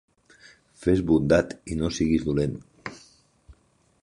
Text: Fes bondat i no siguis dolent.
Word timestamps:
Fes 0.85 1.03
bondat 1.11 1.53
i 1.75 1.79
no 1.83 1.93
siguis 2.01 2.27
dolent. 2.31 2.57